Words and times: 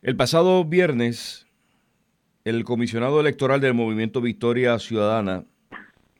El 0.00 0.14
pasado 0.14 0.64
viernes, 0.64 1.48
el 2.44 2.62
comisionado 2.62 3.20
electoral 3.20 3.60
del 3.60 3.74
movimiento 3.74 4.20
Victoria 4.20 4.78
Ciudadana, 4.78 5.44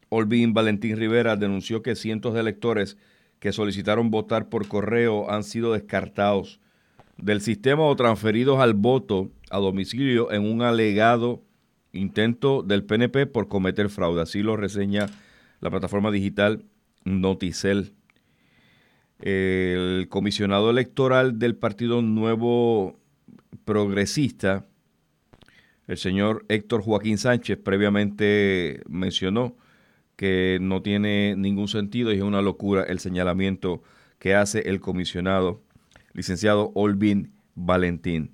Olvin 0.08 0.52
Valentín 0.52 0.96
Rivera, 0.96 1.36
denunció 1.36 1.80
que 1.80 1.94
cientos 1.94 2.34
de 2.34 2.40
electores 2.40 2.98
que 3.38 3.52
solicitaron 3.52 4.10
votar 4.10 4.48
por 4.48 4.66
correo 4.66 5.30
han 5.30 5.44
sido 5.44 5.74
descartados 5.74 6.58
del 7.18 7.40
sistema 7.40 7.84
o 7.84 7.94
transferidos 7.94 8.58
al 8.58 8.74
voto 8.74 9.30
a 9.48 9.58
domicilio 9.58 10.32
en 10.32 10.42
un 10.42 10.62
alegado 10.62 11.44
intento 11.92 12.64
del 12.64 12.82
PNP 12.82 13.26
por 13.26 13.46
cometer 13.46 13.90
fraude. 13.90 14.22
Así 14.22 14.42
lo 14.42 14.56
reseña 14.56 15.06
la 15.60 15.70
plataforma 15.70 16.10
digital 16.10 16.64
Noticel. 17.04 17.92
El 19.20 20.08
comisionado 20.08 20.68
electoral 20.68 21.38
del 21.38 21.54
Partido 21.54 22.02
Nuevo 22.02 22.98
Progresista, 23.68 24.64
el 25.88 25.98
señor 25.98 26.46
Héctor 26.48 26.80
Joaquín 26.80 27.18
Sánchez, 27.18 27.58
previamente 27.62 28.80
mencionó 28.88 29.58
que 30.16 30.56
no 30.58 30.80
tiene 30.80 31.34
ningún 31.36 31.68
sentido 31.68 32.10
y 32.10 32.16
es 32.16 32.22
una 32.22 32.40
locura 32.40 32.84
el 32.84 32.98
señalamiento 32.98 33.82
que 34.18 34.34
hace 34.34 34.70
el 34.70 34.80
comisionado 34.80 35.60
licenciado 36.14 36.72
Olvin 36.76 37.34
Valentín. 37.56 38.30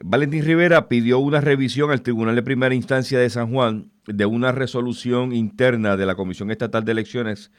Valentín 0.00 0.44
Rivera 0.44 0.88
pidió 0.88 1.18
una 1.18 1.40
revisión 1.40 1.90
al 1.90 2.02
Tribunal 2.02 2.36
de 2.36 2.44
Primera 2.44 2.76
Instancia 2.76 3.18
de 3.18 3.30
San 3.30 3.52
Juan 3.52 3.90
de 4.06 4.26
una 4.26 4.52
resolución 4.52 5.32
interna 5.32 5.96
de 5.96 6.06
la 6.06 6.14
Comisión 6.14 6.52
Estatal 6.52 6.84
de 6.84 6.92
Elecciones 6.92 7.50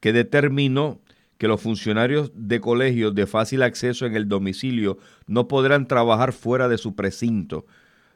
que 0.00 0.12
determinó 0.12 1.00
que 1.38 1.48
los 1.48 1.60
funcionarios 1.60 2.32
de 2.34 2.60
colegios 2.60 3.14
de 3.14 3.26
fácil 3.26 3.62
acceso 3.62 4.06
en 4.06 4.14
el 4.14 4.28
domicilio 4.28 4.98
no 5.26 5.48
podrán 5.48 5.86
trabajar 5.86 6.32
fuera 6.32 6.68
de 6.68 6.78
su 6.78 6.94
precinto. 6.94 7.66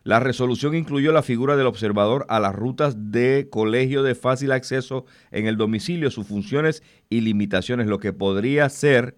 La 0.05 0.21
resolución 0.21 0.75
incluyó 0.75 1.13
la 1.13 1.23
figura 1.23 1.57
del 1.57 1.67
observador 1.67 2.25
a 2.29 2.41
las 2.41 2.55
rutas 2.55 3.11
de 3.11 3.49
colegio 3.51 4.03
de 4.03 4.15
fácil 4.15 4.53
acceso 4.53 5.05
en 5.31 5.47
el 5.47 5.57
domicilio, 5.57 6.11
sus 6.11 6.27
funciones 6.27 6.83
y 7.11 7.21
limitaciones, 7.21 7.89
lo 7.89 7.99
que 7.99 8.13
podría 8.13 8.69
ser 8.69 9.17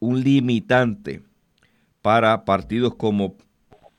un 0.00 0.22
limitante 0.22 1.22
para 2.02 2.44
partidos 2.44 2.96
como 2.96 3.36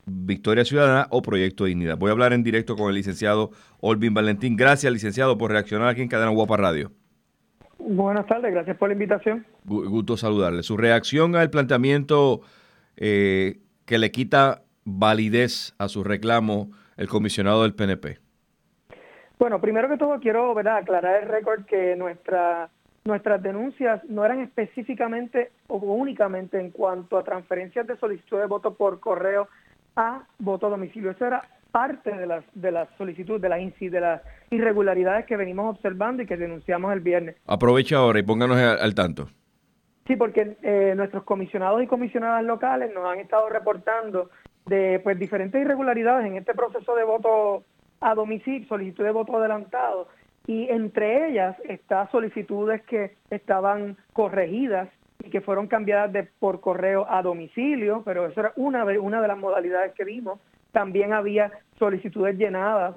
Victoria 0.06 0.64
Ciudadana 0.64 1.08
o 1.10 1.22
Proyecto 1.22 1.64
Dignidad. 1.64 1.96
Voy 1.96 2.10
a 2.10 2.12
hablar 2.12 2.34
en 2.34 2.44
directo 2.44 2.76
con 2.76 2.90
el 2.90 2.94
licenciado 2.94 3.50
Olvin 3.80 4.12
Valentín. 4.12 4.56
Gracias, 4.56 4.92
licenciado, 4.92 5.38
por 5.38 5.50
reaccionar 5.50 5.88
aquí 5.88 6.02
en 6.02 6.08
Cadena 6.08 6.30
Guapa 6.30 6.58
Radio. 6.58 6.92
Buenas 7.94 8.26
tardes, 8.26 8.52
gracias 8.52 8.76
por 8.76 8.88
la 8.88 8.94
invitación. 8.94 9.46
Gusto 9.64 10.16
saludarle. 10.16 10.64
Su 10.64 10.76
reacción 10.76 11.36
al 11.36 11.48
planteamiento 11.48 12.40
eh, 12.96 13.58
que 13.86 13.98
le 13.98 14.10
quita 14.10 14.62
validez 14.84 15.74
a 15.78 15.86
su 15.88 16.02
reclamo 16.02 16.70
el 16.96 17.08
comisionado 17.08 17.62
del 17.62 17.74
PNP. 17.74 18.18
Bueno, 19.38 19.60
primero 19.60 19.88
que 19.88 19.96
todo 19.96 20.18
quiero 20.18 20.52
¿verdad? 20.54 20.78
aclarar 20.78 21.22
el 21.22 21.28
récord 21.28 21.64
que 21.66 21.94
nuestra 21.94 22.68
nuestras 23.04 23.42
denuncias 23.42 24.02
no 24.08 24.24
eran 24.24 24.40
específicamente 24.40 25.52
o 25.68 25.76
únicamente 25.76 26.58
en 26.58 26.70
cuanto 26.70 27.18
a 27.18 27.22
transferencias 27.22 27.86
de 27.86 27.98
solicitud 27.98 28.38
de 28.38 28.46
voto 28.46 28.74
por 28.74 28.98
correo 28.98 29.46
a 29.94 30.24
voto 30.38 30.66
a 30.66 30.70
domicilio. 30.70 31.10
Eso 31.10 31.26
era 31.26 31.42
parte 31.74 32.12
de 32.12 32.24
las 32.24 32.44
de 32.54 32.70
las 32.70 32.88
solicitudes, 32.96 33.42
de 33.42 33.48
las 33.48 33.58
de 33.80 34.00
las 34.00 34.22
irregularidades 34.50 35.26
que 35.26 35.36
venimos 35.36 35.74
observando 35.74 36.22
y 36.22 36.26
que 36.26 36.36
denunciamos 36.36 36.92
el 36.92 37.00
viernes. 37.00 37.34
Aprovecha 37.48 37.96
ahora 37.96 38.20
y 38.20 38.22
pónganos 38.22 38.56
al, 38.56 38.94
tanto. 38.94 39.26
Sí, 40.06 40.14
porque 40.14 40.56
eh, 40.62 40.94
nuestros 40.94 41.24
comisionados 41.24 41.82
y 41.82 41.88
comisionadas 41.88 42.44
locales 42.44 42.94
nos 42.94 43.04
han 43.10 43.18
estado 43.18 43.48
reportando 43.48 44.30
de 44.66 45.00
pues 45.02 45.18
diferentes 45.18 45.60
irregularidades 45.60 46.24
en 46.26 46.36
este 46.36 46.54
proceso 46.54 46.94
de 46.94 47.02
voto 47.02 47.64
a 48.00 48.14
domicilio, 48.14 48.68
solicitud 48.68 49.02
de 49.02 49.10
voto 49.10 49.36
adelantado 49.36 50.06
y 50.46 50.68
entre 50.68 51.28
ellas 51.28 51.56
está 51.68 52.08
solicitudes 52.12 52.82
que 52.82 53.16
estaban 53.30 53.96
corregidas 54.12 54.88
y 55.24 55.30
que 55.30 55.40
fueron 55.40 55.66
cambiadas 55.66 56.12
de, 56.12 56.22
por 56.22 56.60
correo 56.60 57.04
a 57.10 57.20
domicilio, 57.20 58.02
pero 58.04 58.26
eso 58.26 58.38
era 58.38 58.52
una 58.54 58.84
de, 58.84 58.96
una 59.00 59.20
de 59.20 59.26
las 59.26 59.38
modalidades 59.38 59.92
que 59.94 60.04
vimos. 60.04 60.38
También 60.74 61.12
había 61.12 61.52
solicitudes 61.78 62.36
llenadas, 62.36 62.96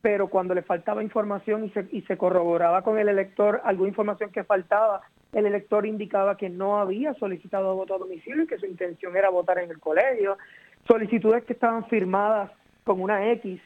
pero 0.00 0.28
cuando 0.28 0.54
le 0.54 0.62
faltaba 0.62 1.02
información 1.02 1.70
y 1.92 2.00
se, 2.00 2.16
corroboraba 2.16 2.80
con 2.80 2.98
el 2.98 3.06
elector 3.06 3.60
alguna 3.64 3.90
información 3.90 4.32
que 4.32 4.44
faltaba, 4.44 5.02
el 5.34 5.44
elector 5.44 5.84
indicaba 5.84 6.38
que 6.38 6.48
no 6.48 6.80
había 6.80 7.12
solicitado 7.12 7.76
voto 7.76 7.94
a 7.94 7.98
domicilio 7.98 8.44
y 8.44 8.46
que 8.46 8.56
su 8.56 8.64
intención 8.64 9.14
era 9.14 9.28
votar 9.28 9.58
en 9.58 9.70
el 9.70 9.78
colegio. 9.78 10.38
Solicitudes 10.86 11.44
que 11.44 11.52
estaban 11.52 11.84
firmadas 11.88 12.50
con 12.82 12.98
una 12.98 13.30
X, 13.32 13.60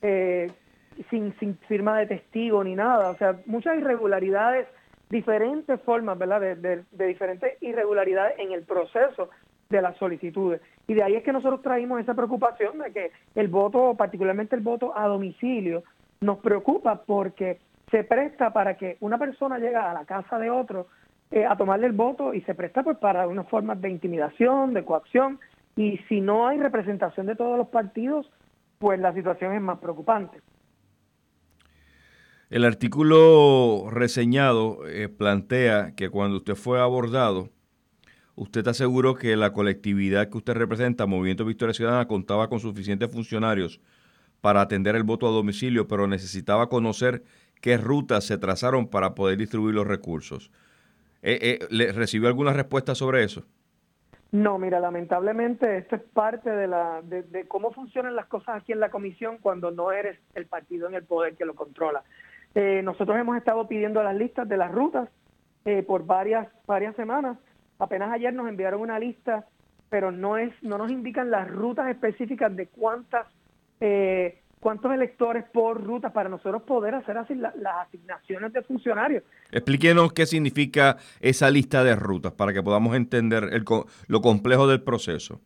eh, 0.00 0.52
sin, 1.10 1.32
firma 1.66 1.98
de 1.98 2.06
testigo 2.06 2.62
ni 2.62 2.76
nada. 2.76 3.10
O 3.10 3.16
sea, 3.16 3.40
muchas 3.46 3.78
irregularidades, 3.78 4.68
diferentes 5.10 5.80
formas, 5.80 6.16
¿verdad? 6.16 6.40
De, 6.40 6.84
diferentes 6.92 7.60
irregularidades 7.62 8.38
en 8.38 8.52
el 8.52 8.62
proceso 8.62 9.28
de 9.68 9.82
las 9.82 9.96
solicitudes. 9.98 10.60
Y 10.86 10.94
de 10.94 11.02
ahí 11.02 11.14
es 11.14 11.22
que 11.22 11.32
nosotros 11.32 11.62
traímos 11.62 12.00
esa 12.00 12.14
preocupación 12.14 12.78
de 12.78 12.92
que 12.92 13.10
el 13.34 13.48
voto, 13.48 13.94
particularmente 13.94 14.56
el 14.56 14.62
voto 14.62 14.96
a 14.96 15.06
domicilio, 15.06 15.84
nos 16.20 16.38
preocupa 16.38 17.02
porque 17.04 17.58
se 17.90 18.04
presta 18.04 18.52
para 18.52 18.76
que 18.76 18.96
una 19.00 19.18
persona 19.18 19.58
llegue 19.58 19.76
a 19.76 19.92
la 19.92 20.04
casa 20.04 20.38
de 20.38 20.50
otro 20.50 20.86
eh, 21.30 21.44
a 21.44 21.56
tomarle 21.56 21.86
el 21.86 21.92
voto 21.92 22.32
y 22.32 22.40
se 22.42 22.54
presta 22.54 22.82
pues 22.82 22.96
para 22.98 23.28
unas 23.28 23.48
formas 23.48 23.80
de 23.80 23.90
intimidación, 23.90 24.72
de 24.72 24.84
coacción, 24.84 25.38
y 25.76 25.98
si 26.08 26.20
no 26.20 26.48
hay 26.48 26.58
representación 26.58 27.26
de 27.26 27.36
todos 27.36 27.56
los 27.56 27.68
partidos, 27.68 28.30
pues 28.78 28.98
la 28.98 29.12
situación 29.12 29.52
es 29.52 29.60
más 29.60 29.78
preocupante. 29.78 30.40
El 32.50 32.64
artículo 32.64 33.90
reseñado 33.90 34.88
eh, 34.88 35.08
plantea 35.10 35.94
que 35.94 36.08
cuando 36.08 36.38
usted 36.38 36.54
fue 36.54 36.80
abordado, 36.80 37.50
usted 38.38 38.66
aseguró 38.68 39.14
que 39.14 39.36
la 39.36 39.52
colectividad 39.52 40.28
que 40.28 40.38
usted 40.38 40.54
representa, 40.54 41.06
Movimiento 41.06 41.44
Victoria 41.44 41.74
Ciudadana, 41.74 42.06
contaba 42.06 42.48
con 42.48 42.60
suficientes 42.60 43.10
funcionarios 43.10 43.80
para 44.40 44.60
atender 44.60 44.94
el 44.96 45.02
voto 45.02 45.26
a 45.26 45.30
domicilio, 45.30 45.88
pero 45.88 46.06
necesitaba 46.06 46.68
conocer 46.68 47.22
qué 47.60 47.76
rutas 47.76 48.24
se 48.24 48.38
trazaron 48.38 48.88
para 48.88 49.14
poder 49.14 49.38
distribuir 49.38 49.74
los 49.74 49.86
recursos. 49.86 50.50
Eh, 51.22 51.58
eh, 51.60 51.66
¿Le 51.70 51.92
recibió 51.92 52.28
alguna 52.28 52.52
respuesta 52.52 52.94
sobre 52.94 53.24
eso? 53.24 53.44
No, 54.30 54.58
mira, 54.58 54.78
lamentablemente 54.78 55.78
esto 55.78 55.96
es 55.96 56.02
parte 56.02 56.50
de, 56.50 56.68
la, 56.68 57.02
cómo 57.48 57.72
funcionan 57.72 58.14
las 58.14 58.26
cosas 58.26 58.60
aquí 58.60 58.72
en 58.72 58.80
la 58.80 58.90
comisión 58.90 59.38
cuando 59.40 59.70
no 59.70 59.90
eres 59.90 60.18
el 60.34 60.46
partido 60.46 60.86
en 60.86 60.94
el 60.94 61.04
poder 61.04 61.34
que 61.34 61.46
lo 61.46 61.54
controla. 61.54 62.04
Eh, 62.54 62.82
nosotros 62.84 63.18
hemos 63.18 63.36
estado 63.38 63.66
pidiendo 63.66 64.02
las 64.02 64.14
listas 64.14 64.46
de 64.46 64.58
las 64.58 64.70
rutas 64.70 65.08
eh, 65.64 65.82
por 65.82 66.04
varias 66.04 66.46
varias 66.66 66.94
semanas. 66.96 67.38
Apenas 67.78 68.12
ayer 68.12 68.32
nos 68.34 68.48
enviaron 68.48 68.80
una 68.80 68.98
lista, 68.98 69.46
pero 69.88 70.10
no 70.10 70.36
es 70.36 70.52
no 70.62 70.78
nos 70.78 70.90
indican 70.90 71.30
las 71.30 71.48
rutas 71.48 71.88
específicas 71.88 72.54
de 72.54 72.66
cuántas 72.66 73.26
eh, 73.80 74.40
cuántos 74.60 74.92
electores 74.92 75.44
por 75.52 75.82
ruta 75.82 76.12
para 76.12 76.28
nosotros 76.28 76.62
poder 76.62 76.94
hacer 76.94 77.16
así 77.16 77.34
las 77.34 77.54
asignaciones 77.86 78.52
de 78.52 78.62
funcionarios. 78.62 79.22
Explíquenos 79.52 80.12
qué 80.12 80.26
significa 80.26 80.96
esa 81.20 81.50
lista 81.50 81.84
de 81.84 81.94
rutas 81.94 82.32
para 82.32 82.52
que 82.52 82.62
podamos 82.62 82.96
entender 82.96 83.44
el, 83.52 83.64
lo 84.08 84.20
complejo 84.20 84.66
del 84.66 84.82
proceso. 84.82 85.40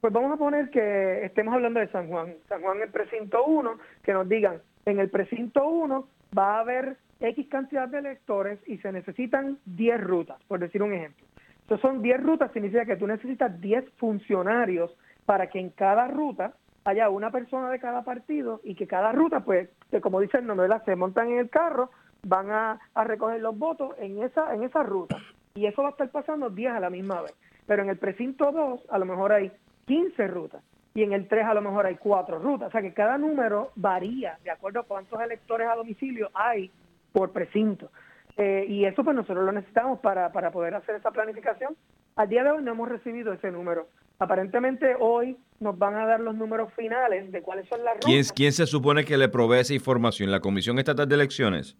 Pues 0.00 0.12
vamos 0.12 0.32
a 0.32 0.36
poner 0.36 0.68
que 0.70 1.24
estemos 1.24 1.54
hablando 1.54 1.80
de 1.80 1.88
San 1.88 2.08
Juan, 2.08 2.34
San 2.48 2.60
Juan 2.60 2.80
el 2.82 2.90
precinto 2.90 3.44
1, 3.44 3.78
que 4.02 4.12
nos 4.12 4.28
digan, 4.28 4.60
en 4.84 4.98
el 4.98 5.08
precinto 5.08 5.66
1 5.66 6.08
va 6.36 6.56
a 6.56 6.60
haber 6.60 6.96
X 7.20 7.46
cantidad 7.48 7.86
de 7.86 7.98
electores 7.98 8.58
y 8.66 8.78
se 8.78 8.90
necesitan 8.90 9.58
10 9.64 10.00
rutas, 10.00 10.42
por 10.48 10.58
decir 10.58 10.82
un 10.82 10.92
ejemplo. 10.92 11.24
Entonces 11.62 11.82
son 11.82 12.02
10 12.02 12.22
rutas, 12.22 12.52
significa 12.52 12.84
que 12.84 12.96
tú 12.96 13.06
necesitas 13.06 13.60
10 13.60 13.84
funcionarios 13.96 14.94
para 15.24 15.48
que 15.48 15.58
en 15.58 15.70
cada 15.70 16.08
ruta 16.08 16.54
haya 16.84 17.08
una 17.08 17.30
persona 17.30 17.70
de 17.70 17.78
cada 17.78 18.02
partido 18.02 18.60
y 18.64 18.74
que 18.74 18.86
cada 18.86 19.12
ruta, 19.12 19.40
pues, 19.40 19.68
que 19.90 20.00
como 20.00 20.20
dice 20.20 20.38
el 20.38 20.46
nombre, 20.46 20.68
se 20.84 20.96
montan 20.96 21.30
en 21.30 21.38
el 21.38 21.50
carro, 21.50 21.90
van 22.24 22.50
a, 22.50 22.80
recoger 23.04 23.40
los 23.40 23.56
votos 23.56 23.94
en 23.98 24.22
esa, 24.22 24.54
en 24.54 24.64
esa 24.64 24.82
ruta. 24.82 25.16
Y 25.54 25.66
eso 25.66 25.82
va 25.82 25.88
a 25.88 25.90
estar 25.92 26.10
pasando 26.10 26.50
10 26.50 26.72
a 26.72 26.80
la 26.80 26.90
misma 26.90 27.22
vez. 27.22 27.34
Pero 27.66 27.82
en 27.82 27.90
el 27.90 27.98
precinto 27.98 28.50
2 28.50 28.86
a 28.90 28.98
lo 28.98 29.04
mejor 29.04 29.32
hay 29.32 29.52
15 29.86 30.26
rutas 30.28 30.62
y 30.94 31.02
en 31.02 31.12
el 31.12 31.28
3 31.28 31.46
a 31.46 31.54
lo 31.54 31.62
mejor 31.62 31.86
hay 31.86 31.96
cuatro 31.96 32.38
rutas. 32.38 32.68
O 32.68 32.70
sea 32.70 32.82
que 32.82 32.92
cada 32.92 33.18
número 33.18 33.70
varía 33.76 34.38
de 34.44 34.50
acuerdo 34.50 34.80
a 34.80 34.84
cuántos 34.84 35.20
electores 35.20 35.68
a 35.68 35.76
domicilio 35.76 36.30
hay 36.34 36.70
por 37.12 37.32
precinto. 37.32 37.90
Eh, 38.36 38.64
y 38.68 38.84
eso 38.84 39.04
pues 39.04 39.14
nosotros 39.14 39.44
lo 39.44 39.52
necesitamos 39.52 40.00
para, 40.00 40.32
para 40.32 40.50
poder 40.50 40.74
hacer 40.74 40.96
esa 40.96 41.10
planificación. 41.10 41.76
Al 42.16 42.28
día 42.28 42.44
de 42.44 42.50
hoy 42.50 42.62
no 42.62 42.72
hemos 42.72 42.88
recibido 42.88 43.32
ese 43.32 43.50
número. 43.50 43.88
Aparentemente 44.18 44.94
hoy 44.98 45.36
nos 45.60 45.78
van 45.78 45.96
a 45.96 46.06
dar 46.06 46.20
los 46.20 46.34
números 46.34 46.72
finales 46.74 47.30
de 47.32 47.42
cuáles 47.42 47.68
son 47.68 47.84
las 47.84 47.94
rutas. 47.94 48.06
¿Quién, 48.06 48.24
quién 48.34 48.52
se 48.52 48.66
supone 48.66 49.04
que 49.04 49.16
le 49.16 49.28
provee 49.28 49.60
esa 49.60 49.74
información? 49.74 50.30
¿La 50.30 50.40
Comisión 50.40 50.78
Estatal 50.78 51.08
de 51.08 51.14
Elecciones? 51.14 51.76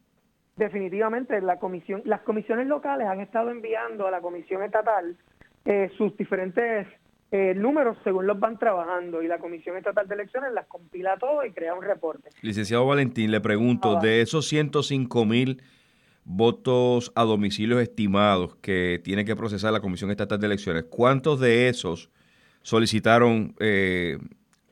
Definitivamente, 0.57 1.41
la 1.41 1.59
comisión, 1.59 2.03
las 2.05 2.21
comisiones 2.21 2.67
locales 2.67 3.07
han 3.09 3.21
estado 3.21 3.51
enviando 3.51 4.07
a 4.07 4.11
la 4.11 4.21
Comisión 4.21 4.63
Estatal 4.63 5.17
eh, 5.65 5.91
sus 5.97 6.17
diferentes 6.17 6.87
eh, 7.31 7.55
números 7.55 7.97
según 8.05 8.27
los 8.27 8.39
van 8.39 8.59
trabajando 8.59 9.23
y 9.23 9.29
la 9.29 9.39
Comisión 9.39 9.79
Estatal 9.79 10.07
de 10.07 10.15
Elecciones 10.15 10.53
las 10.53 10.67
compila 10.67 11.17
todo 11.17 11.47
y 11.47 11.53
crea 11.53 11.75
un 11.75 11.83
reporte. 11.83 12.29
Licenciado 12.43 12.87
Valentín, 12.87 13.31
le 13.31 13.41
pregunto, 13.41 13.99
de 14.01 14.21
esos 14.21 14.47
105 14.49 15.25
mil 15.25 15.63
votos 16.25 17.13
a 17.15 17.25
domicilios 17.25 17.81
estimados 17.81 18.57
que 18.57 19.01
tiene 19.03 19.25
que 19.25 19.37
procesar 19.37 19.73
la 19.73 19.81
Comisión 19.81 20.11
Estatal 20.11 20.39
de 20.39 20.47
Elecciones, 20.47 20.85
¿cuántos 20.85 21.41
de 21.41 21.69
esos 21.69 22.11
solicitaron 22.63 23.55
eh, 23.59 24.19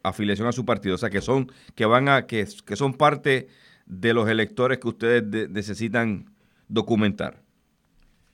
afiliación 0.03 0.47
a 0.49 0.53
su 0.53 0.65
partido? 0.65 0.95
O 0.95 0.99
sea, 0.99 1.11
que 1.11 1.21
son, 1.21 1.51
que 1.75 1.87
van 1.87 2.09
a, 2.09 2.27
que, 2.27 2.47
que 2.65 2.77
son 2.77 2.95
parte 2.95 3.49
de 3.87 4.15
los 4.15 4.29
electores 4.29 4.79
que 4.79 4.89
ustedes 4.89 5.51
necesitan 5.51 6.27
documentar. 6.69 7.39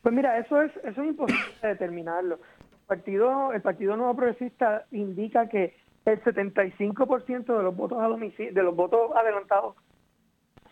Pues 0.02 0.14
mira, 0.14 0.38
eso 0.38 0.60
es, 0.60 0.70
eso 0.84 1.02
es 1.02 1.08
imposible 1.08 1.42
determinarlo. 1.62 2.38
El 2.72 2.86
partido, 2.86 3.52
el 3.52 3.62
Partido 3.62 3.96
Nuevo 3.96 4.14
Progresista 4.14 4.84
indica 4.92 5.48
que 5.48 5.74
el 6.04 6.22
75% 6.22 7.56
de 7.56 7.62
los 7.62 7.74
votos 7.74 7.98
a 7.98 8.08
de 8.08 8.62
los 8.62 8.76
votos 8.76 9.10
adelantados 9.16 9.74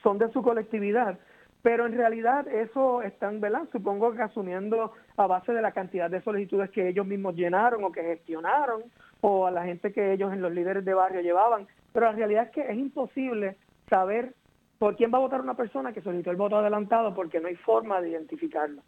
son 0.03 0.19
de 0.19 0.31
su 0.31 0.43
colectividad 0.43 1.19
pero 1.65 1.87
en 1.87 1.97
realidad 1.97 2.47
eso 2.47 3.01
están, 3.01 3.41
¿verdad? 3.41 3.63
Supongo 3.73 4.13
que 4.13 4.21
asumiendo 4.21 4.93
a 5.17 5.27
base 5.27 5.55
de 5.55 5.63
la 5.63 5.73
cantidad 5.73 6.11
de 6.11 6.21
solicitudes 6.21 6.69
que 6.69 6.91
ellos 6.91 7.07
mismos 7.07 7.35
llenaron 7.37 7.83
o 7.85 7.91
que 7.91 8.03
gestionaron 8.03 8.83
o 9.23 9.47
a 9.47 9.51
la 9.51 9.65
gente 9.65 9.91
que 9.91 10.13
ellos 10.13 10.31
en 10.35 10.43
los 10.43 10.53
líderes 10.53 10.85
de 10.85 10.93
barrio 10.93 11.23
llevaban, 11.23 11.67
pero 11.95 12.05
la 12.05 12.13
realidad 12.13 12.45
es 12.45 12.51
que 12.51 12.71
es 12.71 12.77
imposible 12.77 13.57
saber 13.89 14.35
por 14.79 14.95
quién 14.95 15.11
va 15.11 15.17
a 15.17 15.23
votar 15.23 15.41
una 15.41 15.57
persona 15.57 15.95
que 15.95 16.03
solicitó 16.03 16.31
el 16.31 16.37
voto 16.37 16.59
adelantado 16.59 17.15
porque 17.15 17.41
no 17.41 17.49
hay 17.49 17.57
forma 17.57 18.03
de 18.03 18.11
identificarlo. 18.11 18.83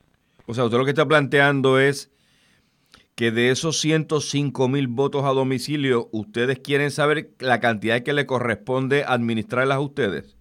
O 0.44 0.52
sea, 0.52 0.64
usted 0.64 0.76
lo 0.76 0.84
que 0.84 0.90
está 0.90 1.06
planteando 1.06 1.81
es 1.81 2.12
que 3.14 3.31
de 3.31 3.52
esos 3.52 3.81
105 3.81 4.69
mil 4.69 4.88
votos 4.88 5.25
a 5.25 5.31
domicilio, 5.31 6.11
ustedes 6.12 6.58
quieren 6.58 6.90
saber 6.90 7.31
la 7.38 7.58
cantidad 7.58 8.02
que 8.02 8.12
le 8.12 8.26
corresponde 8.26 9.02
administrarlas 9.06 9.79
a 9.79 9.81
ustedes. 9.81 10.35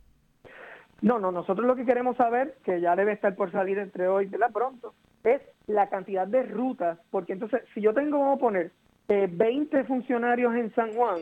No, 1.06 1.20
no, 1.20 1.32
nosotros 1.32 1.68
lo 1.68 1.76
que 1.76 1.86
queremos 1.86 2.18
saber, 2.18 2.56
que 2.64 2.82
ya 2.82 2.96
debe 2.96 3.12
estar 3.12 3.36
por 3.36 3.52
salir 3.52 3.78
entre 3.78 4.08
hoy 4.08 4.28
y 4.28 4.38
la 4.40 4.50
pronto, 4.50 4.96
es 5.24 5.40
la 5.68 5.88
cantidad 5.88 6.26
de 6.26 6.42
rutas, 6.42 6.98
porque 7.12 7.34
entonces 7.34 7.62
si 7.76 7.82
yo 7.82 7.94
tengo, 7.94 8.18
vamos 8.18 8.38
a 8.38 8.42
poner, 8.42 8.72
eh, 9.10 9.30
20 9.32 9.84
funcionarios 9.84 10.56
en 10.56 10.74
San 10.74 10.94
Juan, 10.94 11.20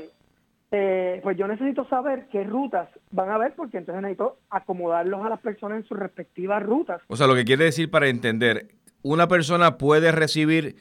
eh, 0.72 1.20
pues 1.22 1.38
yo 1.38 1.50
necesito 1.50 1.86
saber 1.90 2.28
qué 2.32 2.46
rutas 2.46 2.88
van 3.12 3.28
a 3.28 3.36
haber, 3.36 3.56
porque 3.56 3.78
entonces 3.78 4.02
necesito 4.02 4.38
acomodarlos 4.50 5.26
a 5.26 5.28
las 5.28 5.42
personas 5.42 5.80
en 5.82 5.84
sus 5.86 6.00
respectivas 6.00 6.64
rutas. 6.64 7.02
O 7.10 7.18
sea, 7.18 7.28
lo 7.28 7.36
que 7.36 7.44
quiere 7.44 7.66
decir 7.66 7.92
para 7.92 8.08
entender, 8.08 8.70
una 9.02 9.28
persona 9.28 9.78
puede 9.78 10.14
recibir 10.14 10.78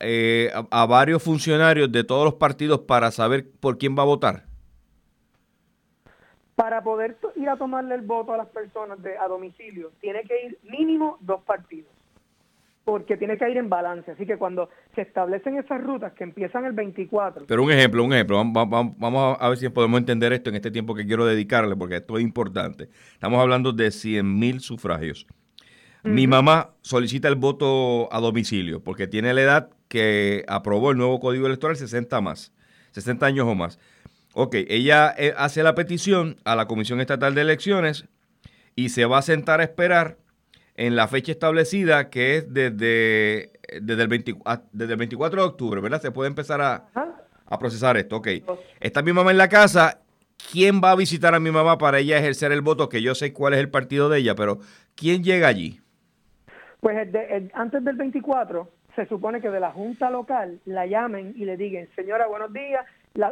eh, 0.00 0.50
a 0.70 0.86
varios 0.86 1.22
funcionarios 1.22 1.92
de 1.92 2.04
todos 2.04 2.24
los 2.24 2.34
partidos 2.36 2.80
para 2.80 3.10
saber 3.10 3.50
por 3.60 3.76
quién 3.76 3.94
va 3.98 4.04
a 4.04 4.06
votar. 4.06 4.44
Para 6.56 6.82
poder 6.82 7.18
ir 7.36 7.48
a 7.50 7.56
tomarle 7.56 7.94
el 7.94 8.00
voto 8.00 8.32
a 8.32 8.38
las 8.38 8.48
personas 8.48 9.00
de, 9.02 9.16
a 9.18 9.28
domicilio, 9.28 9.92
tiene 10.00 10.22
que 10.22 10.46
ir 10.46 10.58
mínimo 10.64 11.18
dos 11.20 11.42
partidos, 11.42 11.90
porque 12.82 13.18
tiene 13.18 13.36
que 13.36 13.50
ir 13.50 13.58
en 13.58 13.68
balance. 13.68 14.10
Así 14.10 14.24
que 14.24 14.38
cuando 14.38 14.70
se 14.94 15.02
establecen 15.02 15.58
esas 15.58 15.82
rutas 15.84 16.14
que 16.14 16.24
empiezan 16.24 16.64
el 16.64 16.72
24. 16.72 17.44
Pero 17.46 17.62
un 17.62 17.70
ejemplo, 17.70 18.02
un 18.02 18.14
ejemplo, 18.14 18.42
vamos, 18.42 19.36
a 19.38 19.48
ver 19.50 19.58
si 19.58 19.68
podemos 19.68 20.00
entender 20.00 20.32
esto 20.32 20.48
en 20.48 20.56
este 20.56 20.70
tiempo 20.70 20.94
que 20.94 21.06
quiero 21.06 21.26
dedicarle, 21.26 21.76
porque 21.76 21.96
esto 21.96 22.16
es 22.16 22.24
importante. 22.24 22.88
Estamos 23.12 23.38
hablando 23.38 23.72
de 23.72 23.90
100 23.90 24.38
mil 24.38 24.60
sufragios. 24.60 25.26
Mi 26.04 26.26
mamá 26.26 26.70
solicita 26.82 27.26
el 27.28 27.34
voto 27.34 28.08
a 28.14 28.20
domicilio 28.20 28.82
porque 28.82 29.08
tiene 29.08 29.34
la 29.34 29.42
edad 29.42 29.70
que 29.88 30.44
aprobó 30.46 30.92
el 30.92 30.96
nuevo 30.98 31.18
código 31.18 31.46
electoral 31.46 31.76
60 31.76 32.20
más, 32.20 32.52
60 32.92 33.26
años 33.26 33.46
o 33.46 33.54
más. 33.56 33.78
Ok, 34.38 34.54
ella 34.68 35.14
eh, 35.16 35.32
hace 35.34 35.62
la 35.62 35.74
petición 35.74 36.36
a 36.44 36.56
la 36.56 36.66
Comisión 36.66 37.00
Estatal 37.00 37.34
de 37.34 37.40
Elecciones 37.40 38.06
y 38.74 38.90
se 38.90 39.06
va 39.06 39.16
a 39.16 39.22
sentar 39.22 39.60
a 39.60 39.62
esperar 39.62 40.18
en 40.74 40.94
la 40.94 41.08
fecha 41.08 41.32
establecida 41.32 42.10
que 42.10 42.36
es 42.36 42.52
desde, 42.52 43.52
desde, 43.80 44.02
el, 44.02 44.08
24 44.08 44.44
ah, 44.44 44.60
de 44.82 45.40
octubre, 45.40 45.80
¿verdad? 45.80 46.02
Se 46.02 46.10
puede 46.10 46.28
empezar 46.28 46.60
a, 46.60 46.84
a 47.46 47.58
procesar 47.58 47.96
esto. 47.96 48.16
Ok, 48.16 48.28
está 48.78 49.00
mi 49.00 49.14
mamá 49.14 49.30
en 49.30 49.38
la 49.38 49.48
casa. 49.48 50.00
¿Quién 50.52 50.82
va 50.84 50.90
a 50.90 50.96
visitar 50.96 51.34
a 51.34 51.40
mi 51.40 51.50
mamá 51.50 51.78
para 51.78 51.98
ella 51.98 52.18
ejercer 52.18 52.52
el 52.52 52.60
voto? 52.60 52.90
Que 52.90 53.00
yo 53.00 53.14
sé 53.14 53.32
cuál 53.32 53.54
es 53.54 53.60
el 53.60 53.70
partido 53.70 54.10
de 54.10 54.18
ella, 54.18 54.34
pero 54.34 54.58
¿quién 54.94 55.24
llega 55.24 55.48
allí? 55.48 55.80
Pues 56.80 57.08
antes 57.54 57.82
del 57.82 57.96
24 57.96 58.70
se 58.96 59.06
supone 59.06 59.40
que 59.40 59.50
de 59.50 59.60
la 59.60 59.70
Junta 59.72 60.10
Local 60.10 60.58
la 60.64 60.86
llamen 60.86 61.34
y 61.36 61.44
le 61.44 61.56
digan, 61.56 61.86
señora, 61.94 62.26
buenos 62.26 62.52
días, 62.52 62.84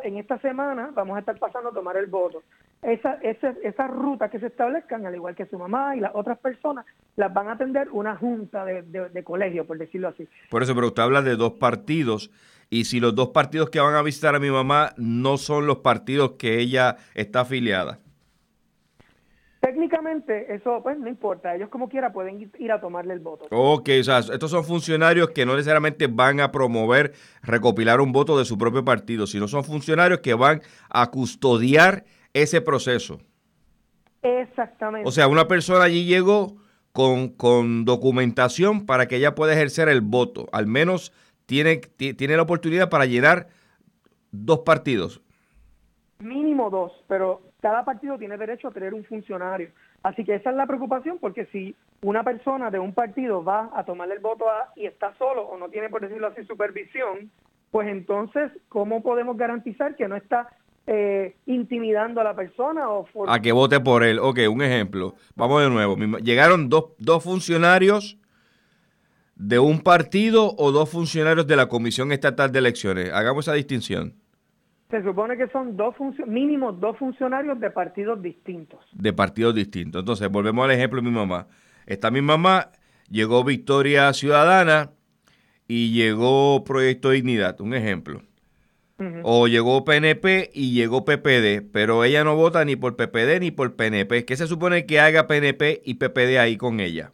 en 0.03 0.17
esta 0.17 0.39
semana 0.39 0.91
vamos 0.95 1.17
a 1.17 1.21
estar 1.21 1.39
pasando 1.39 1.71
a 1.71 1.73
tomar 1.73 1.97
el 1.97 2.07
voto. 2.07 2.43
Esa, 2.83 3.15
esa, 3.23 3.55
esas 3.63 3.91
rutas 3.91 4.31
que 4.31 4.39
se 4.39 4.47
establezcan, 4.47 5.07
al 5.07 5.15
igual 5.15 5.35
que 5.35 5.47
su 5.47 5.59
mamá 5.59 5.97
y 5.97 6.01
las 6.01 6.15
otras 6.15 6.39
personas, 6.39 6.85
las 7.17 7.33
van 7.33 7.49
a 7.49 7.53
atender 7.53 7.89
una 7.91 8.17
junta 8.17 8.65
de, 8.65 8.83
de, 8.83 9.25
colegio, 9.25 9.67
por 9.67 9.79
decirlo 9.79 10.09
así. 10.09 10.29
Por 10.51 10.63
eso, 10.63 10.75
pero 10.75 10.89
usted 10.89 11.03
habla 11.03 11.23
de 11.23 11.37
dos 11.37 11.55
partidos. 11.55 12.31
Y 12.69 12.85
si 12.85 13.01
los 13.01 13.15
dos 13.15 13.29
partidos 13.29 13.71
que 13.71 13.81
van 13.81 13.95
a 13.95 14.03
visitar 14.03 14.35
a 14.35 14.39
mi 14.39 14.51
mamá 14.51 14.93
no 14.97 15.39
son 15.39 15.67
los 15.67 15.79
partidos 15.79 16.33
que 16.33 16.59
ella 16.59 16.97
está 17.15 17.41
afiliada. 17.41 18.01
Técnicamente 19.65 20.55
eso 20.55 20.81
pues 20.83 20.99
no 20.99 21.09
importa, 21.09 21.55
ellos 21.55 21.71
como 21.71 21.89
quiera 21.89 22.13
pueden 22.13 22.51
ir 22.59 22.71
a 22.71 22.81
tomarle 22.81 23.15
el 23.15 23.21
voto. 23.21 23.47
Ok, 23.51 23.89
o 23.99 24.05
sea, 24.05 24.19
estos 24.19 24.51
son 24.51 24.63
funcionarios 24.63 25.31
que 25.31 25.47
no 25.47 25.55
necesariamente 25.55 26.07
van 26.07 26.41
a 26.41 26.53
promover, 26.53 27.15
recopilar 27.43 28.03
un 28.03 28.13
voto 28.13 28.39
de 28.39 28.45
su 28.45 28.59
propio 28.59 28.85
partido, 28.85 29.27
sino 29.27 29.49
son 29.49 29.65
funcionarios 29.65 30.21
que 30.21 30.35
van 30.35 30.61
a 30.91 31.11
custodiar 31.11 32.05
ese 32.35 32.61
proceso. 32.61 33.21
Exactamente. 34.21 35.09
O 35.09 35.13
sea, 35.13 35.29
una 35.29 35.49
persona 35.49 35.85
allí 35.85 36.05
llegó 36.05 36.57
con, 36.93 37.31
con 37.31 37.87
documentación 37.87 38.85
para 38.85 39.09
que 39.09 39.17
ella 39.17 39.35
pueda 39.35 39.55
ejercer 39.55 39.89
el 39.89 40.03
voto, 40.03 40.47
al 40.53 40.67
menos 40.67 41.11
tiene, 41.47 41.77
tiene 41.77 42.37
la 42.37 42.43
oportunidad 42.43 42.91
para 42.91 43.07
llenar 43.07 43.49
dos 44.31 44.59
partidos. 44.61 45.23
Mínimo 46.19 46.69
dos, 46.69 46.93
pero 47.09 47.41
cada 47.65 47.83
partido 47.83 48.19
tiene 48.19 48.37
derecho 48.37 48.69
a 48.69 48.73
tener 48.73 48.93
un 48.93 49.05
funcionario. 49.05 49.71
Así 50.03 50.23
que 50.23 50.35
esa 50.35 50.51
es 50.51 50.57
la 50.57 50.67
preocupación, 50.67 51.17
porque 51.19 51.47
si 51.47 51.75
una 52.03 52.23
persona 52.23 52.71
de 52.71 52.79
un 52.79 52.93
partido 52.93 53.43
va 53.43 53.71
a 53.75 53.85
tomarle 53.87 54.17
el 54.17 54.21
voto 54.21 54.51
a, 54.51 54.71
y 54.77 54.85
está 54.85 55.15
solo 55.17 55.45
o 55.45 55.57
no 55.57 55.71
tiene, 55.71 55.89
por 55.89 56.03
decirlo 56.03 56.27
así, 56.27 56.45
supervisión, 56.45 57.31
pues 57.71 57.89
entonces, 57.89 58.53
¿cómo 58.69 59.03
podemos 59.03 59.39
garantizar 59.39 59.97
que 59.97 60.07
no 60.09 60.15
está 60.15 60.51
eh, 60.87 61.37
intimidando 61.47 62.21
a 62.21 62.25
la 62.25 62.37
persona 62.37 62.87
o 62.91 63.07
a 63.27 63.41
que 63.41 63.53
vote 63.53 63.81
por 63.81 64.05
él. 64.05 64.19
Ok, 64.19 64.41
un 64.51 64.61
ejemplo. 64.61 65.15
Vamos 65.35 65.63
de 65.63 65.71
nuevo. 65.71 65.97
Llegaron 66.19 66.69
dos, 66.69 66.91
dos 66.99 67.25
funcionarios 67.25 68.19
de 69.37 69.59
un 69.59 69.81
partido 69.81 70.55
o 70.59 70.71
dos 70.71 70.91
funcionarios 70.91 71.47
de 71.47 71.57
la 71.57 71.71
Comisión 71.71 72.13
Estatal 72.13 72.53
de 72.53 72.59
Elecciones. 72.59 73.11
Hagamos 73.11 73.47
esa 73.47 73.55
distinción. 73.55 74.23
Se 74.95 75.03
supone 75.03 75.37
que 75.37 75.49
son 75.49 75.77
dos 75.77 75.97
mínimo 76.25 76.71
dos 76.71 76.97
funcionarios 76.97 77.59
de 77.59 77.69
partidos 77.69 78.23
distintos. 78.23 78.79
De 78.93 79.13
partidos 79.13 79.53
distintos. 79.53 80.03
Entonces, 80.03 80.29
volvemos 80.29 80.65
al 80.65 80.71
ejemplo 80.71 81.03
de 81.03 81.09
mi 81.09 81.13
mamá. 81.13 81.49
Está 81.85 82.13
mi 82.13 82.23
mamá, 82.23 82.71
llegó 83.11 83.43
Victoria 83.43 84.13
Ciudadana 84.13 84.93
y 85.67 85.93
llegó 85.93 86.63
Proyecto 86.63 87.11
Dignidad, 87.11 87.61
un 87.61 87.75
ejemplo. 87.75 88.23
O 89.25 89.49
llegó 89.49 89.85
PNP 89.85 90.51
y 90.55 90.73
llegó 90.73 91.05
PPD, 91.05 91.69
pero 91.73 92.05
ella 92.05 92.23
no 92.23 92.37
vota 92.37 92.65
ni 92.65 92.77
por 92.77 92.95
PPD 92.95 93.41
ni 93.41 93.51
por 93.51 93.75
PNP. 93.75 94.25
¿Qué 94.25 94.37
se 94.37 94.47
supone 94.47 94.87
que 94.87 95.01
haga 95.01 95.27
PNP 95.27 95.83
y 95.85 95.95
PPD 95.95 96.39
ahí 96.39 96.57
con 96.57 96.79
ella? 96.79 97.11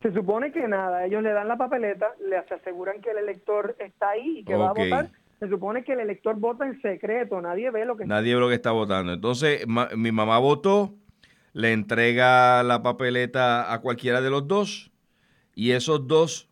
Se 0.00 0.10
supone 0.14 0.50
que 0.50 0.66
nada, 0.66 1.04
ellos 1.04 1.22
le 1.22 1.32
dan 1.32 1.46
la 1.46 1.58
papeleta, 1.58 2.06
le 2.26 2.38
aseguran 2.38 3.02
que 3.02 3.10
el 3.10 3.18
elector 3.18 3.76
está 3.78 4.08
ahí 4.08 4.38
y 4.38 4.44
que 4.44 4.54
va 4.54 4.70
a 4.70 4.72
votar 4.72 5.10
se 5.42 5.48
supone 5.48 5.82
que 5.82 5.94
el 5.94 5.98
elector 5.98 6.36
vota 6.36 6.64
en 6.64 6.80
secreto, 6.80 7.40
nadie 7.40 7.68
ve 7.72 7.84
lo 7.84 7.96
que 7.96 8.06
Nadie 8.06 8.36
ve 8.36 8.40
lo 8.40 8.48
que 8.48 8.54
está 8.54 8.70
votando. 8.70 9.12
Entonces, 9.12 9.66
mi 9.96 10.12
mamá 10.12 10.38
votó, 10.38 10.94
le 11.52 11.72
entrega 11.72 12.62
la 12.62 12.84
papeleta 12.84 13.72
a 13.72 13.80
cualquiera 13.80 14.20
de 14.20 14.30
los 14.30 14.46
dos 14.46 14.92
y 15.56 15.72
esos 15.72 16.06
dos 16.06 16.48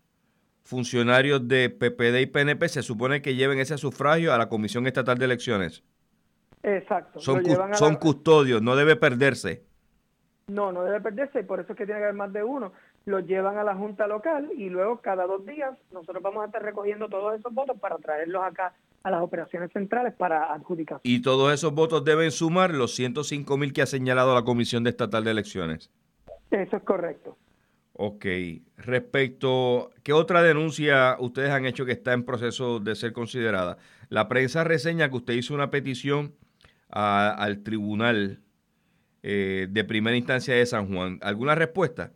funcionarios 0.64 1.46
de 1.46 1.70
PPD 1.70 2.20
y 2.20 2.26
PNP 2.26 2.68
se 2.68 2.82
supone 2.82 3.22
que 3.22 3.36
lleven 3.36 3.60
ese 3.60 3.78
sufragio 3.78 4.34
a 4.34 4.38
la 4.38 4.48
Comisión 4.48 4.88
Estatal 4.88 5.18
de 5.18 5.26
Elecciones. 5.26 5.84
Exacto. 6.64 7.20
Son, 7.20 7.44
son 7.74 7.94
custodios, 7.94 8.60
no 8.60 8.74
debe 8.74 8.96
perderse. 8.96 9.62
No, 10.48 10.72
no 10.72 10.82
debe 10.82 11.00
perderse 11.00 11.44
por 11.44 11.60
eso 11.60 11.74
es 11.74 11.78
que 11.78 11.86
tiene 11.86 12.00
que 12.00 12.06
haber 12.06 12.16
más 12.16 12.32
de 12.32 12.42
uno 12.42 12.72
los 13.06 13.26
llevan 13.26 13.58
a 13.58 13.64
la 13.64 13.74
Junta 13.74 14.06
Local 14.06 14.50
y 14.56 14.68
luego 14.68 15.00
cada 15.00 15.26
dos 15.26 15.44
días 15.46 15.76
nosotros 15.92 16.22
vamos 16.22 16.42
a 16.42 16.46
estar 16.46 16.62
recogiendo 16.62 17.08
todos 17.08 17.38
esos 17.38 17.52
votos 17.52 17.78
para 17.78 17.96
traerlos 17.98 18.42
acá 18.42 18.74
a 19.02 19.10
las 19.10 19.22
operaciones 19.22 19.72
centrales 19.72 20.14
para 20.14 20.52
adjudicar. 20.52 21.00
Y 21.02 21.22
todos 21.22 21.52
esos 21.52 21.72
votos 21.72 22.04
deben 22.04 22.30
sumar 22.30 22.74
los 22.74 22.94
105 22.94 23.56
mil 23.56 23.72
que 23.72 23.82
ha 23.82 23.86
señalado 23.86 24.34
la 24.34 24.42
Comisión 24.42 24.84
de 24.84 24.90
Estatal 24.90 25.24
de 25.24 25.30
Elecciones. 25.30 25.90
Eso 26.50 26.76
es 26.76 26.82
correcto. 26.82 27.36
Ok. 27.94 28.26
Respecto, 28.76 29.90
¿qué 30.02 30.12
otra 30.12 30.42
denuncia 30.42 31.16
ustedes 31.18 31.50
han 31.50 31.66
hecho 31.66 31.84
que 31.84 31.92
está 31.92 32.12
en 32.12 32.24
proceso 32.24 32.80
de 32.80 32.94
ser 32.94 33.12
considerada? 33.12 33.78
La 34.08 34.28
prensa 34.28 34.64
reseña 34.64 35.08
que 35.10 35.16
usted 35.16 35.34
hizo 35.34 35.54
una 35.54 35.70
petición 35.70 36.34
al 36.88 37.62
tribunal 37.62 38.40
eh, 39.22 39.68
de 39.70 39.84
primera 39.84 40.16
instancia 40.16 40.54
de 40.54 40.66
San 40.66 40.92
Juan. 40.92 41.18
¿Alguna 41.22 41.54
respuesta? 41.54 42.12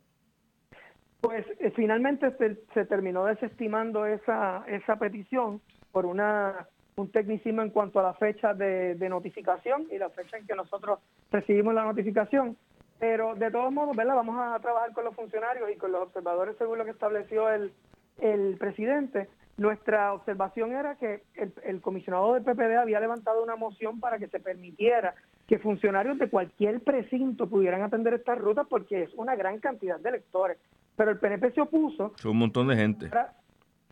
Pues 1.25 1.47
eh, 1.59 1.73
finalmente 1.75 2.37
se, 2.75 2.85
terminó 2.85 3.25
desestimando 3.25 4.05
esa, 4.05 4.63
esa 4.69 4.97
petición 4.97 5.63
por 5.91 6.05
una 6.05 6.69
un 6.97 7.11
tecnicismo 7.11 7.63
en 7.63 7.71
cuanto 7.71 7.99
a 7.99 8.03
la 8.03 8.13
fecha 8.13 8.53
de, 8.53 8.95
de 8.95 9.09
notificación 9.09 9.87
y 9.91 9.97
la 9.97 10.11
fecha 10.11 10.37
en 10.37 10.47
que 10.47 10.55
nosotros 10.55 11.01
recibimos 11.33 11.73
la 11.75 11.85
notificación. 11.85 12.59
Pero 12.99 13.35
de 13.35 13.51
todos 13.51 13.73
modos, 13.73 13.97
¿verdad? 13.97 14.17
Vamos 14.17 14.37
a 14.39 14.61
trabajar 14.61 14.93
con 14.93 15.05
los 15.05 15.17
funcionarios 15.17 15.71
y 15.71 15.77
con 15.77 15.93
los 15.93 16.03
observadores 16.03 16.57
según 16.59 16.77
lo 16.77 16.85
que 16.85 16.91
estableció 16.91 17.51
el, 17.51 17.73
el 18.19 18.59
presidente. 18.59 19.29
Nuestra 19.57 20.13
observación 20.13 20.73
era 20.73 20.97
que 20.97 21.23
el, 21.37 21.55
el, 21.65 21.81
comisionado 21.81 22.35
del 22.35 22.45
PPD 22.45 22.77
había 22.77 23.01
levantado 23.01 23.43
una 23.43 23.57
moción 23.57 23.99
para 23.99 24.19
que 24.19 24.29
se 24.29 24.41
permitiera 24.41 25.15
que 25.49 25.59
funcionarios 25.59 26.19
de 26.19 26.29
cualquier 26.29 26.83
precinto 26.83 27.49
pudieran 27.49 27.83
atender 27.83 28.13
estas 28.13 28.39
rutas 28.39 28.67
porque 28.69 29.05
es 29.05 29.15
una 29.15 29.37
gran 29.37 29.59
cantidad 29.59 29.99
de 29.99 30.11
electores. 30.11 30.59
Pero 30.97 31.11
el 31.11 31.19
PNP 31.19 31.53
se 31.53 31.61
opuso. 31.61 32.13
Son 32.17 32.33
un 32.33 32.39
montón 32.39 32.69
de 32.69 32.77
gente. 32.77 33.11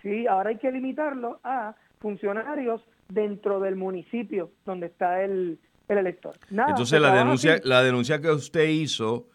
sí, 0.02 0.26
ahora 0.26 0.50
hay 0.50 0.58
que 0.58 0.70
limitarlo 0.70 1.40
a 1.42 1.74
funcionarios 1.98 2.82
dentro 3.08 3.60
del 3.60 3.76
municipio 3.76 4.50
donde 4.64 4.86
está 4.86 5.22
el, 5.22 5.58
el 5.88 5.98
elector. 5.98 6.34
Entonces 6.50 7.00
la 7.00 7.14
denuncia, 7.14 7.60
la 7.64 7.82
denuncia 7.82 8.20
que 8.20 8.30
usted 8.30 8.68
hizo 8.68 9.28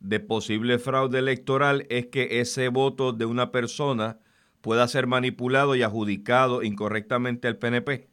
de 0.00 0.20
posible 0.20 0.78
fraude 0.78 1.18
electoral 1.18 1.86
es 1.90 2.06
que 2.06 2.40
ese 2.40 2.68
voto 2.68 3.12
de 3.12 3.24
una 3.24 3.50
persona 3.50 4.18
pueda 4.60 4.86
ser 4.88 5.06
manipulado 5.06 5.74
y 5.74 5.82
adjudicado 5.82 6.62
incorrectamente 6.62 7.48
al 7.48 7.56
PNP. 7.56 8.08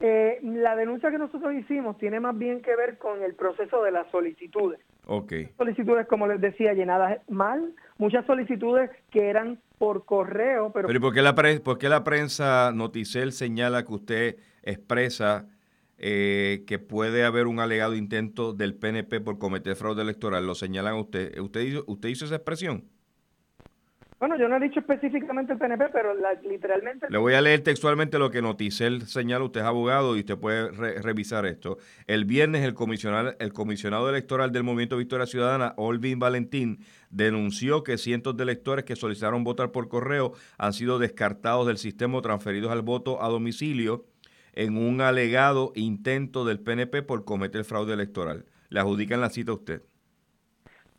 Eh, 0.00 0.38
la 0.42 0.76
denuncia 0.76 1.10
que 1.10 1.18
nosotros 1.18 1.54
hicimos 1.54 1.98
tiene 1.98 2.20
más 2.20 2.36
bien 2.38 2.62
que 2.62 2.76
ver 2.76 2.98
con 2.98 3.22
el 3.22 3.34
proceso 3.34 3.82
de 3.82 3.90
las 3.90 4.08
solicitudes. 4.10 4.80
Okay. 5.10 5.48
Solicitudes, 5.56 6.06
como 6.06 6.26
les 6.26 6.38
decía, 6.38 6.74
llenadas 6.74 7.18
mal, 7.30 7.74
muchas 7.96 8.26
solicitudes 8.26 8.90
que 9.10 9.30
eran 9.30 9.58
por 9.78 10.04
correo, 10.04 10.70
pero... 10.70 10.86
Pero 10.86 11.00
¿por 11.00 11.14
qué 11.14 11.22
la, 11.22 11.34
por 11.34 11.78
qué 11.78 11.88
la 11.88 12.04
prensa 12.04 12.72
Noticel 12.74 13.32
señala 13.32 13.86
que 13.86 13.94
usted 13.94 14.36
expresa 14.62 15.46
eh, 15.96 16.62
que 16.66 16.78
puede 16.78 17.24
haber 17.24 17.46
un 17.46 17.58
alegado 17.58 17.94
intento 17.94 18.52
del 18.52 18.74
PNP 18.74 19.22
por 19.22 19.38
cometer 19.38 19.76
fraude 19.76 20.02
electoral? 20.02 20.46
¿Lo 20.46 20.54
señalan 20.54 20.96
usted? 20.96 21.38
¿Usted 21.38 21.60
hizo, 21.62 21.84
usted 21.86 22.10
hizo 22.10 22.26
esa 22.26 22.34
expresión? 22.34 22.84
Bueno, 24.18 24.36
yo 24.36 24.48
no 24.48 24.56
he 24.56 24.60
dicho 24.60 24.80
específicamente 24.80 25.52
el 25.52 25.60
PNP, 25.60 25.90
pero 25.92 26.12
literalmente... 26.42 27.06
Le 27.08 27.18
voy 27.18 27.34
a 27.34 27.40
leer 27.40 27.62
textualmente 27.62 28.18
lo 28.18 28.32
que 28.32 28.42
Noticel 28.42 29.06
señala, 29.06 29.44
usted 29.44 29.60
es 29.60 29.66
abogado 29.66 30.16
y 30.16 30.20
usted 30.20 30.36
puede 30.36 30.72
revisar 30.72 31.46
esto. 31.46 31.78
El 32.08 32.24
viernes 32.24 32.64
el 32.64 32.74
comisionado, 32.74 33.36
el 33.38 33.52
comisionado 33.52 34.08
electoral 34.10 34.50
del 34.50 34.64
Movimiento 34.64 34.96
Victoria 34.96 35.26
Ciudadana, 35.26 35.74
Olvin 35.76 36.18
Valentín, 36.18 36.84
denunció 37.10 37.84
que 37.84 37.96
cientos 37.96 38.36
de 38.36 38.42
electores 38.42 38.84
que 38.84 38.96
solicitaron 38.96 39.44
votar 39.44 39.70
por 39.70 39.88
correo 39.88 40.32
han 40.58 40.72
sido 40.72 40.98
descartados 40.98 41.68
del 41.68 41.78
sistema 41.78 42.18
o 42.18 42.22
transferidos 42.22 42.72
al 42.72 42.82
voto 42.82 43.22
a 43.22 43.28
domicilio 43.28 44.04
en 44.52 44.76
un 44.76 45.00
alegado 45.00 45.70
intento 45.76 46.44
del 46.44 46.58
PNP 46.58 47.02
por 47.04 47.24
cometer 47.24 47.64
fraude 47.64 47.94
electoral. 47.94 48.46
Le 48.68 48.80
adjudican 48.80 49.20
la 49.20 49.30
cita 49.30 49.52
a 49.52 49.54
usted. 49.54 49.82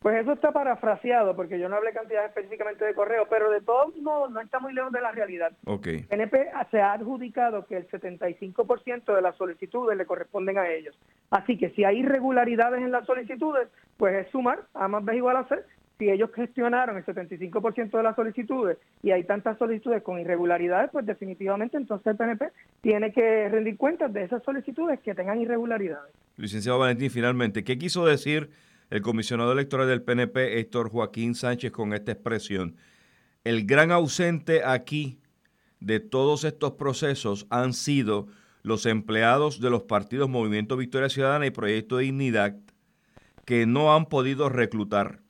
Pues 0.01 0.21
eso 0.21 0.31
está 0.31 0.53
parafraseado, 0.53 1.35
porque 1.35 1.59
yo 1.59 1.67
no 1.67 1.75
hablé 1.75 1.91
cantidad 1.91 2.25
específicamente 2.25 2.85
de 2.85 2.93
correo, 2.93 3.27
pero 3.29 3.51
de 3.51 3.59
todos 3.59 3.95
modos 3.97 4.31
no 4.31 4.39
está 4.39 4.59
muy 4.59 4.73
lejos 4.73 4.93
de 4.93 5.01
la 5.01 5.11
realidad. 5.11 5.51
Okay. 5.65 6.05
NP 6.09 6.51
se 6.71 6.79
ha 6.79 6.93
adjudicado 6.93 7.65
que 7.65 7.75
el 7.75 7.87
75% 7.89 9.13
de 9.13 9.21
las 9.21 9.35
solicitudes 9.35 9.97
le 9.97 10.05
corresponden 10.05 10.57
a 10.57 10.69
ellos. 10.69 10.97
Así 11.31 11.57
que 11.57 11.71
si 11.71 11.83
hay 11.83 11.99
irregularidades 11.99 12.81
en 12.81 12.91
las 12.91 13.05
solicitudes, 13.05 13.67
pues 13.97 14.25
es 14.25 14.31
sumar, 14.31 14.63
a 14.73 14.87
más 14.87 15.03
B 15.03 15.17
igual 15.17 15.35
a 15.35 15.47
C. 15.49 15.55
Si 15.97 16.09
ellos 16.09 16.31
gestionaron 16.33 16.95
el 16.95 17.05
75% 17.05 17.97
de 17.97 18.03
las 18.03 18.15
solicitudes 18.15 18.77
y 19.03 19.11
hay 19.11 19.25
tantas 19.25 19.57
solicitudes 19.57 20.01
con 20.01 20.17
irregularidades, 20.17 20.91
pues 20.93 21.05
definitivamente 21.05 21.75
entonces 21.75 22.07
el 22.07 22.15
PNP 22.15 22.51
tiene 22.79 23.11
que 23.11 23.49
rendir 23.49 23.75
cuentas 23.75 24.13
de 24.13 24.23
esas 24.23 24.41
solicitudes 24.43 25.01
que 25.01 25.13
tengan 25.13 25.41
irregularidades. 25.41 26.13
Licenciado 26.37 26.79
Valentín, 26.79 27.11
finalmente, 27.11 27.65
¿qué 27.65 27.77
quiso 27.77 28.05
decir 28.05 28.49
el 28.89 29.01
comisionado 29.01 29.51
electoral 29.51 29.87
del 29.87 30.01
PNP, 30.01 30.59
Héctor 30.59 30.89
Joaquín 30.89 31.35
Sánchez, 31.35 31.71
con 31.71 31.93
esta 31.93 32.11
expresión. 32.11 32.75
El 33.43 33.65
gran 33.65 33.91
ausente 33.91 34.63
aquí 34.65 35.19
de 35.79 35.99
todos 35.99 36.43
estos 36.43 36.73
procesos 36.73 37.47
han 37.49 37.73
sido 37.73 38.27
los 38.63 38.85
empleados 38.85 39.61
de 39.61 39.69
los 39.69 39.83
partidos 39.83 40.29
Movimiento 40.29 40.75
Victoria 40.75 41.09
Ciudadana 41.09 41.45
y 41.45 41.51
Proyecto 41.51 41.97
de 41.97 42.03
Dignidad 42.03 42.57
que 43.45 43.65
no 43.65 43.95
han 43.95 44.07
podido 44.07 44.49
reclutar. 44.49 45.21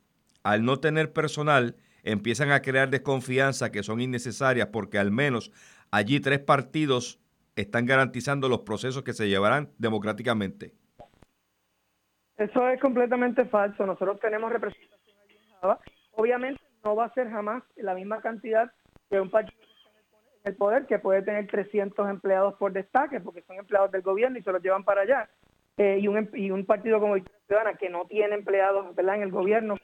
Al 0.44 0.66
no 0.66 0.80
tener 0.80 1.14
personal, 1.14 1.78
empiezan 2.04 2.52
a 2.52 2.62
crear 2.62 2.90
desconfianza 2.90 3.72
que 3.72 3.84
son 3.84 4.02
innecesarias 4.02 4.70
porque 4.74 4.98
al 4.98 5.12
menos 5.12 5.52
allí 5.92 6.20
tres 6.20 6.40
partidos 6.40 7.20
están 7.56 7.86
garantizando 7.86 8.50
los 8.50 8.62
procesos 8.62 9.04
que 9.04 9.14
se 9.14 9.30
llevarán 9.30 9.72
democráticamente. 9.78 10.74
Eso 12.40 12.70
es 12.70 12.80
completamente 12.80 13.44
falso. 13.46 13.86
Nosotros 13.86 14.18
tenemos 14.22 14.50
representación 14.50 15.18
allí 15.26 15.36
en 15.36 15.60
Java. 15.60 15.80
Obviamente 16.14 16.62
no 16.86 16.96
va 16.96 17.06
a 17.06 17.14
ser 17.14 17.30
jamás 17.30 17.64
la 17.76 17.94
misma 17.94 18.22
cantidad 18.22 18.72
que 19.10 19.20
un 19.20 19.30
partido 19.30 19.60
en 20.46 20.52
el 20.54 20.56
poder 20.56 20.86
que 20.86 21.00
puede 21.00 21.22
tener 21.22 21.48
300 21.48 22.10
empleados 22.10 22.54
por 22.56 22.72
destaque 22.72 23.20
porque 23.20 23.42
son 23.42 23.58
empleados 23.58 23.92
del 23.92 24.04
gobierno 24.04 24.40
y 24.40 24.42
se 24.42 24.54
los 24.54 24.64
llevan 24.64 24.86
para 24.86 25.02
allá. 25.02 25.30
Eh, 25.76 26.00
y, 26.00 26.08
un, 26.08 26.18
em, 26.18 26.30
y 26.34 26.50
un 26.50 26.66
partido 26.66 27.02
como 27.02 27.16
Victoria 27.16 27.40
Ciudadana 27.46 27.78
que 27.78 27.90
no 27.90 28.06
tiene 28.06 28.36
empleados 28.36 28.98
en 28.98 29.22
el 29.22 29.32
gobierno, 29.32 29.76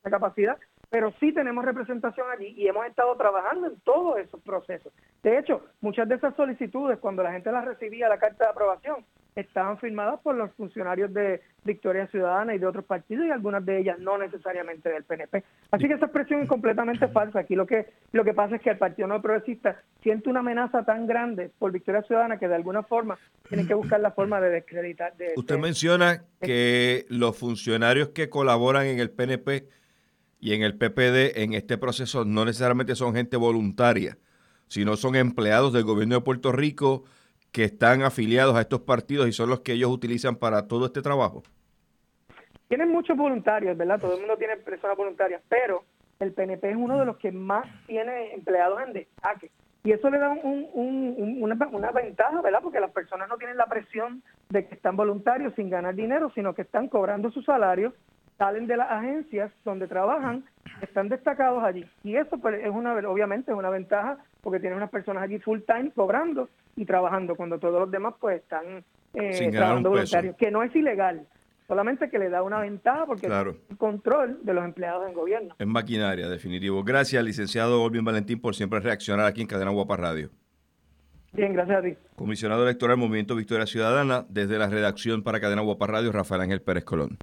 esa 0.00 0.10
capacidad, 0.10 0.58
pero 0.90 1.12
sí 1.20 1.32
tenemos 1.32 1.64
representación 1.64 2.26
allí 2.30 2.54
y 2.56 2.66
hemos 2.66 2.86
estado 2.86 3.16
trabajando 3.16 3.68
en 3.68 3.80
todos 3.80 4.18
esos 4.18 4.40
procesos. 4.42 4.92
De 5.22 5.38
hecho, 5.38 5.64
muchas 5.80 6.08
de 6.08 6.16
esas 6.16 6.34
solicitudes, 6.34 6.98
cuando 6.98 7.22
la 7.22 7.32
gente 7.32 7.52
las 7.52 7.64
recibía, 7.64 8.08
la 8.08 8.18
carta 8.18 8.44
de 8.44 8.50
aprobación, 8.50 9.04
estaban 9.34 9.78
firmadas 9.78 10.20
por 10.20 10.36
los 10.36 10.52
funcionarios 10.52 11.12
de 11.12 11.42
Victoria 11.64 12.06
Ciudadana 12.08 12.54
y 12.54 12.58
de 12.58 12.66
otros 12.66 12.84
partidos 12.84 13.26
y 13.26 13.30
algunas 13.30 13.64
de 13.64 13.80
ellas 13.80 13.98
no 13.98 14.16
necesariamente 14.16 14.88
del 14.88 15.04
PNP. 15.04 15.42
Así 15.70 15.88
que 15.88 15.94
esa 15.94 16.06
expresión 16.06 16.42
es 16.42 16.48
completamente 16.48 17.08
falsa. 17.12 17.40
Aquí 17.40 17.54
lo 17.54 17.66
que 17.66 17.86
lo 18.12 18.24
que 18.24 18.32
pasa 18.32 18.56
es 18.56 18.62
que 18.62 18.70
el 18.70 18.78
Partido 18.78 19.08
No 19.08 19.20
Progresista 19.20 19.80
siente 20.02 20.28
una 20.28 20.40
amenaza 20.40 20.84
tan 20.84 21.06
grande 21.06 21.50
por 21.58 21.72
Victoria 21.72 22.02
Ciudadana 22.02 22.38
que 22.38 22.48
de 22.48 22.54
alguna 22.54 22.82
forma 22.82 23.18
tiene 23.48 23.66
que 23.66 23.74
buscar 23.74 24.00
la 24.00 24.12
forma 24.12 24.40
de 24.40 24.50
descreditar. 24.50 25.16
De, 25.16 25.32
Usted 25.36 25.58
menciona 25.58 26.24
que 26.40 27.06
los 27.08 27.36
funcionarios 27.36 28.10
que 28.10 28.28
colaboran 28.28 28.86
en 28.86 29.00
el 29.00 29.10
PNP 29.10 29.68
y 30.40 30.52
en 30.52 30.62
el 30.62 30.76
PPD 30.76 31.42
en 31.42 31.54
este 31.54 31.78
proceso 31.78 32.24
no 32.24 32.44
necesariamente 32.44 32.94
son 32.94 33.14
gente 33.14 33.36
voluntaria, 33.36 34.18
sino 34.68 34.96
son 34.96 35.16
empleados 35.16 35.72
del 35.72 35.84
gobierno 35.84 36.16
de 36.16 36.20
Puerto 36.20 36.52
Rico 36.52 37.04
que 37.54 37.62
están 37.62 38.02
afiliados 38.02 38.56
a 38.56 38.62
estos 38.62 38.80
partidos 38.80 39.28
y 39.28 39.32
son 39.32 39.48
los 39.48 39.60
que 39.60 39.74
ellos 39.74 39.88
utilizan 39.88 40.34
para 40.34 40.66
todo 40.66 40.86
este 40.86 41.00
trabajo? 41.02 41.44
Tienen 42.66 42.90
muchos 42.90 43.16
voluntarios, 43.16 43.76
¿verdad? 43.76 44.00
Todo 44.00 44.14
el 44.14 44.18
mundo 44.18 44.36
tiene 44.36 44.56
personas 44.56 44.96
voluntarias, 44.96 45.40
pero 45.48 45.84
el 46.18 46.32
PNP 46.32 46.70
es 46.70 46.76
uno 46.76 46.98
de 46.98 47.06
los 47.06 47.16
que 47.16 47.30
más 47.30 47.64
tiene 47.86 48.34
empleados 48.34 48.80
en 48.84 48.92
destaque. 48.94 49.52
Y 49.84 49.92
eso 49.92 50.10
le 50.10 50.18
da 50.18 50.30
una, 50.32 51.92
ventaja, 51.92 52.40
¿verdad? 52.42 52.58
Porque 52.60 52.80
las 52.80 52.90
personas 52.90 53.28
no 53.28 53.36
tienen 53.36 53.56
la 53.56 53.66
presión 53.66 54.24
de 54.48 54.66
que 54.66 54.74
están 54.74 54.96
voluntarios 54.96 55.54
sin 55.54 55.70
ganar 55.70 55.94
dinero, 55.94 56.32
sino 56.34 56.54
que 56.54 56.62
están 56.62 56.88
cobrando 56.88 57.30
su 57.30 57.42
salario, 57.42 57.94
salen 58.36 58.66
de 58.66 58.78
las 58.78 58.90
agencias 58.90 59.52
donde 59.64 59.86
trabajan, 59.86 60.44
están 60.80 61.08
destacados 61.08 61.62
allí. 61.62 61.88
Y 62.02 62.16
eso 62.16 62.36
pues, 62.38 62.64
es 62.64 62.70
una, 62.70 62.94
obviamente 63.08 63.52
es 63.52 63.56
una 63.56 63.70
ventaja 63.70 64.18
porque 64.40 64.58
tienen 64.58 64.78
unas 64.78 64.90
personas 64.90 65.22
allí 65.22 65.38
full 65.38 65.60
time 65.60 65.92
cobrando 65.92 66.48
y 66.76 66.84
trabajando 66.84 67.36
cuando 67.36 67.58
todos 67.58 67.80
los 67.80 67.90
demás 67.90 68.14
pues 68.20 68.42
están 68.42 68.84
eh, 69.14 69.50
trabajando 69.50 69.90
voluntarios, 69.90 70.36
que 70.36 70.50
no 70.50 70.62
es 70.62 70.74
ilegal, 70.74 71.26
solamente 71.66 72.08
que 72.10 72.18
le 72.18 72.28
da 72.30 72.42
una 72.42 72.60
ventaja 72.60 73.06
porque 73.06 73.26
claro. 73.26 73.56
el 73.70 73.76
control 73.76 74.40
de 74.42 74.54
los 74.54 74.64
empleados 74.64 75.06
en 75.08 75.14
gobierno. 75.14 75.54
Es 75.58 75.66
maquinaria, 75.66 76.28
definitivo. 76.28 76.82
Gracias, 76.84 77.22
licenciado 77.24 77.82
Olvin 77.82 78.04
Valentín, 78.04 78.40
por 78.40 78.54
siempre 78.54 78.80
reaccionar 78.80 79.26
aquí 79.26 79.40
en 79.40 79.46
Cadena 79.46 79.70
Guapa 79.70 79.96
Radio. 79.96 80.30
Bien, 81.32 81.52
gracias 81.52 81.78
a 81.78 81.82
ti. 81.82 81.96
Comisionado 82.14 82.62
electoral 82.62 82.96
Movimiento 82.96 83.34
Victoria 83.34 83.66
Ciudadana, 83.66 84.24
desde 84.28 84.56
la 84.56 84.68
redacción 84.68 85.22
para 85.22 85.40
Cadena 85.40 85.62
Guapa 85.62 85.86
Radio, 85.88 86.12
Rafael 86.12 86.42
Ángel 86.42 86.62
Pérez 86.62 86.84
Colón. 86.84 87.18